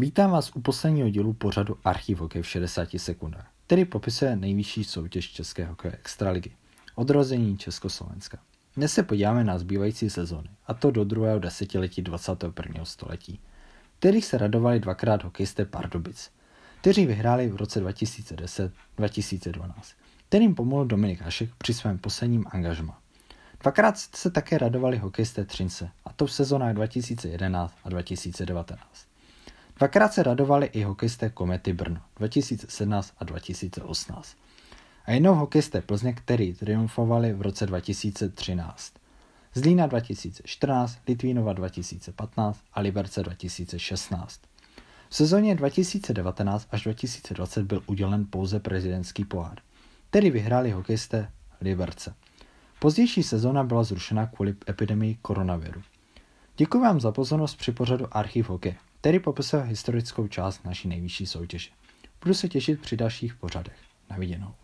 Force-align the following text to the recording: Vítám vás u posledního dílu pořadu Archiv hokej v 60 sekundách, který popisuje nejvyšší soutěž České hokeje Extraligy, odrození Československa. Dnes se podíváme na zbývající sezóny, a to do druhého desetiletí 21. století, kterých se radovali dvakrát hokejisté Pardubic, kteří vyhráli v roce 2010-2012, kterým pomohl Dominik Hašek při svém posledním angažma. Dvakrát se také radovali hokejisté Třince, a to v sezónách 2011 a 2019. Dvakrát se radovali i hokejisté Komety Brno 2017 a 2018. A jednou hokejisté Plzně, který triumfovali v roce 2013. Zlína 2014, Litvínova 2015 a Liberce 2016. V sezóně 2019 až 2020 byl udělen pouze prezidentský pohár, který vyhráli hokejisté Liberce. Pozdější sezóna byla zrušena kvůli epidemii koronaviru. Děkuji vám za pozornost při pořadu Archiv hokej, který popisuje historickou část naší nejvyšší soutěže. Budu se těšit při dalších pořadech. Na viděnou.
Vítám 0.00 0.30
vás 0.30 0.56
u 0.56 0.60
posledního 0.60 1.08
dílu 1.08 1.32
pořadu 1.32 1.78
Archiv 1.84 2.18
hokej 2.18 2.42
v 2.42 2.48
60 2.48 2.88
sekundách, 2.96 3.50
který 3.66 3.84
popisuje 3.84 4.36
nejvyšší 4.36 4.84
soutěž 4.84 5.30
České 5.30 5.64
hokeje 5.64 5.92
Extraligy, 5.92 6.50
odrození 6.94 7.58
Československa. 7.58 8.38
Dnes 8.76 8.92
se 8.92 9.02
podíváme 9.02 9.44
na 9.44 9.58
zbývající 9.58 10.10
sezóny, 10.10 10.48
a 10.66 10.74
to 10.74 10.90
do 10.90 11.04
druhého 11.04 11.38
desetiletí 11.38 12.02
21. 12.02 12.84
století, 12.84 13.40
kterých 13.98 14.24
se 14.24 14.38
radovali 14.38 14.80
dvakrát 14.80 15.24
hokejisté 15.24 15.64
Pardubic, 15.64 16.30
kteří 16.80 17.06
vyhráli 17.06 17.48
v 17.48 17.56
roce 17.56 17.84
2010-2012, 17.84 19.72
kterým 20.28 20.54
pomohl 20.54 20.84
Dominik 20.84 21.20
Hašek 21.20 21.50
při 21.58 21.74
svém 21.74 21.98
posledním 21.98 22.44
angažma. 22.50 22.98
Dvakrát 23.62 23.98
se 23.98 24.30
také 24.30 24.58
radovali 24.58 24.98
hokejisté 24.98 25.44
Třince, 25.44 25.90
a 26.04 26.12
to 26.12 26.26
v 26.26 26.32
sezónách 26.32 26.74
2011 26.74 27.74
a 27.84 27.88
2019. 27.88 29.08
Dvakrát 29.78 30.12
se 30.12 30.22
radovali 30.22 30.66
i 30.66 30.82
hokejisté 30.82 31.30
Komety 31.30 31.72
Brno 31.72 32.00
2017 32.16 33.12
a 33.18 33.24
2018. 33.24 34.36
A 35.04 35.12
jednou 35.12 35.34
hokejisté 35.34 35.80
Plzně, 35.80 36.12
který 36.12 36.54
triumfovali 36.54 37.32
v 37.32 37.42
roce 37.42 37.66
2013. 37.66 38.94
Zlína 39.54 39.86
2014, 39.86 40.98
Litvínova 41.08 41.52
2015 41.52 42.60
a 42.72 42.80
Liberce 42.80 43.22
2016. 43.22 44.40
V 45.08 45.16
sezóně 45.16 45.54
2019 45.54 46.68
až 46.70 46.82
2020 46.82 47.62
byl 47.62 47.82
udělen 47.86 48.26
pouze 48.30 48.60
prezidentský 48.60 49.24
pohár, 49.24 49.58
který 50.10 50.30
vyhráli 50.30 50.70
hokejisté 50.70 51.30
Liberce. 51.60 52.14
Pozdější 52.78 53.22
sezóna 53.22 53.64
byla 53.64 53.82
zrušena 53.84 54.26
kvůli 54.26 54.54
epidemii 54.68 55.18
koronaviru. 55.22 55.82
Děkuji 56.58 56.80
vám 56.80 57.00
za 57.00 57.12
pozornost 57.12 57.54
při 57.54 57.72
pořadu 57.72 58.06
Archiv 58.10 58.48
hokej, 58.48 58.74
který 59.00 59.18
popisuje 59.18 59.62
historickou 59.62 60.28
část 60.28 60.64
naší 60.64 60.88
nejvyšší 60.88 61.26
soutěže. 61.26 61.70
Budu 62.22 62.34
se 62.34 62.48
těšit 62.48 62.80
při 62.80 62.96
dalších 62.96 63.34
pořadech. 63.34 63.76
Na 64.10 64.16
viděnou. 64.16 64.54